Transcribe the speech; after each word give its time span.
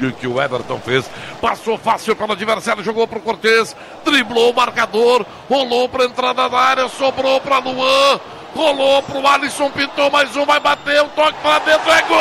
E 0.00 0.06
o 0.06 0.12
que 0.12 0.28
o 0.28 0.40
Everton 0.40 0.78
fez? 0.78 1.10
Passou 1.40 1.76
fácil 1.76 2.14
pelo 2.14 2.32
adversário, 2.32 2.84
jogou 2.84 3.08
pro 3.08 3.20
Cortez, 3.20 3.74
driblou 4.04 4.52
o 4.52 4.54
marcador, 4.54 5.26
rolou 5.50 5.88
pra 5.88 6.04
entrada 6.04 6.48
da 6.48 6.56
área, 6.56 6.88
sobrou 6.88 7.40
pra 7.40 7.58
Luan, 7.58 8.20
rolou 8.54 9.02
pro 9.02 9.26
Alisson, 9.26 9.68
pintou 9.70 10.08
mais 10.10 10.36
um, 10.36 10.46
vai 10.46 10.60
bater, 10.60 11.02
um 11.02 11.08
toque 11.08 11.34
pra 11.42 11.58
dentro, 11.58 11.90
é 11.90 12.02
gol! 12.02 12.18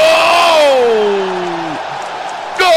Gol! 2.58 2.68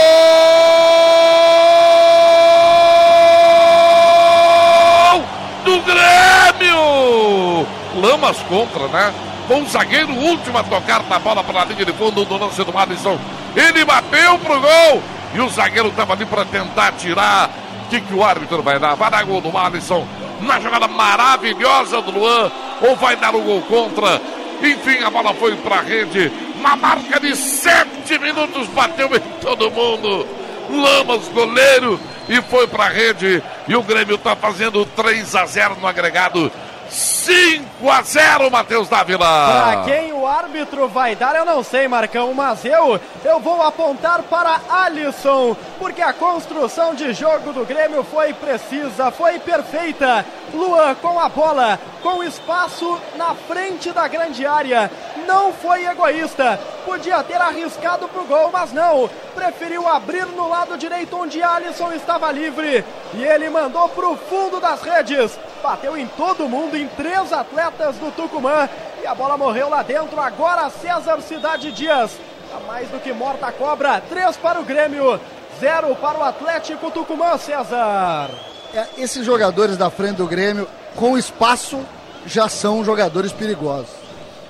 Do 5.65 5.81
Grêmio! 5.81 7.67
Lamas 7.95 8.37
contra, 8.41 8.87
né? 8.89 9.15
Com 9.49 9.63
o 9.63 9.67
zagueiro 9.67 10.13
último 10.13 10.59
a 10.59 10.63
tocar 10.63 11.03
na 11.05 11.19
bola 11.19 11.43
para 11.43 11.63
a 11.63 11.65
linha 11.65 11.87
de 11.87 11.93
fundo 11.95 12.23
do 12.25 12.37
lance 12.37 12.63
do 12.63 12.79
Alisson. 12.79 13.19
Ele 13.57 13.85
bateu 13.85 14.39
pro 14.39 14.61
gol 14.61 15.03
e 15.35 15.41
o 15.41 15.49
zagueiro 15.49 15.89
estava 15.89 16.13
ali 16.13 16.25
para 16.25 16.45
tentar 16.45 16.93
tirar. 16.93 17.51
O 17.87 17.89
que, 17.91 18.01
que 18.01 18.15
o 18.15 18.23
árbitro 18.23 18.63
vai 18.63 18.79
dar? 18.79 18.95
Vai 18.95 19.11
dar 19.11 19.25
gol 19.25 19.41
do 19.41 19.57
Alisson 19.57 20.07
na 20.41 20.61
jogada 20.61 20.89
maravilhosa 20.89 22.01
do 22.01 22.13
Luan 22.13 22.51
ou 22.81 22.97
vai 22.97 23.17
dar 23.17 23.35
o 23.35 23.41
gol 23.41 23.63
contra? 23.63 24.21
Enfim, 24.63 25.03
a 25.03 25.11
bola 25.11 25.35
foi 25.35 25.57
para 25.57 25.77
a 25.77 25.83
rede. 25.83 26.31
Na 26.61 26.77
marca 26.77 27.19
de 27.19 27.35
sete 27.35 28.19
minutos, 28.19 28.69
bateu 28.69 29.09
em 29.15 29.41
todo 29.41 29.71
mundo. 29.71 30.27
Lamas, 30.69 31.27
goleiro, 31.29 31.99
e 32.29 32.41
foi 32.43 32.67
para 32.69 32.85
a 32.85 32.89
rede. 32.89 33.43
E 33.67 33.75
o 33.75 33.83
Grêmio 33.83 34.17
está 34.17 34.37
fazendo 34.37 34.85
3 34.85 35.35
a 35.35 35.47
0 35.47 35.77
no 35.81 35.87
agregado. 35.87 36.53
5 36.91 37.89
a 37.89 38.03
0, 38.03 38.51
Matheus 38.51 38.89
Dávila. 38.89 39.27
Para 39.27 39.85
quem 39.85 40.13
o 40.13 40.27
árbitro 40.27 40.89
vai 40.89 41.15
dar, 41.15 41.37
eu 41.37 41.45
não 41.45 41.63
sei, 41.63 41.87
Marcão, 41.87 42.35
mas 42.35 42.65
eu, 42.65 43.01
eu 43.25 43.39
vou 43.39 43.63
apontar 43.63 44.23
para 44.23 44.61
Alisson, 44.69 45.57
porque 45.79 46.03
a 46.03 46.13
construção 46.13 46.95
de 46.95 47.13
jogo 47.13 47.53
do 47.53 47.65
Grêmio 47.65 48.03
foi 48.05 48.35
precisa, 48.35 49.11
foi 49.11 49.39
perfeita. 49.39 50.25
Luan 50.53 50.97
com 50.97 51.19
a 51.21 51.29
bola, 51.29 51.79
com 52.03 52.25
espaço 52.25 52.99
na 53.17 53.35
frente 53.35 53.93
da 53.93 54.09
grande 54.09 54.45
área, 54.45 54.91
não 55.29 55.53
foi 55.53 55.87
egoísta. 55.87 56.59
Podia 56.85 57.23
ter 57.23 57.41
arriscado 57.41 58.09
pro 58.09 58.25
gol, 58.25 58.51
mas 58.53 58.73
não. 58.73 59.09
Preferiu 59.35 59.87
abrir 59.87 60.27
no 60.27 60.49
lado 60.49 60.77
direito 60.77 61.17
onde 61.17 61.41
Alisson 61.43 61.93
estava 61.93 62.33
livre. 62.33 62.85
E 63.15 63.23
ele 63.23 63.49
mandou 63.49 63.89
pro 63.91 64.17
fundo 64.17 64.59
das 64.59 64.83
redes. 64.83 65.39
Bateu 65.63 65.97
em 65.97 66.07
todo 66.07 66.49
mundo, 66.49 66.77
em 66.77 66.87
três 66.89 67.33
atletas 67.33 67.97
do 67.97 68.11
Tucumã. 68.13 68.69
E 69.03 69.07
a 69.07 69.15
bola 69.15 69.37
morreu 69.37 69.69
lá 69.69 69.83
dentro. 69.83 70.21
Agora 70.21 70.71
César 70.71 71.21
Cidade 71.21 71.73
Dias. 71.73 72.19
Tá 72.51 72.59
mais 72.67 72.89
do 72.89 72.99
que 72.99 73.13
morta 73.13 73.47
a 73.47 73.53
cobra. 73.53 74.01
Três 74.09 74.37
para 74.37 74.61
o 74.61 74.65
Grêmio, 74.65 75.21
zero 75.61 75.95
para 75.97 76.19
o 76.19 76.23
Atlético 76.25 76.91
Tucumã, 76.91 77.37
César. 77.39 78.31
É, 78.75 78.87
esses 78.99 79.25
jogadores 79.25 79.77
da 79.77 79.91
frente 79.91 80.17
do 80.17 80.27
Grêmio, 80.27 80.67
com 80.97 81.17
espaço, 81.17 81.81
já 82.27 82.49
são 82.49 82.85
jogadores 82.85 83.33
perigosos. 83.33 84.01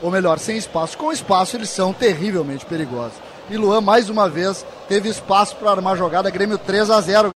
Ou 0.02 0.10
melhor, 0.10 0.38
sem 0.38 0.56
espaço. 0.56 0.96
Com 0.96 1.12
espaço, 1.12 1.56
eles 1.56 1.68
são 1.68 1.92
terrivelmente 1.92 2.64
perigosos. 2.64 3.18
E 3.50 3.56
Luan, 3.56 3.80
mais 3.80 4.08
uma 4.08 4.28
vez, 4.28 4.64
teve 4.88 5.08
espaço 5.08 5.56
para 5.56 5.72
armar 5.72 5.96
jogada. 5.96 6.30
Grêmio 6.30 6.56
3 6.56 6.90
a 6.90 7.00
0 7.00 7.28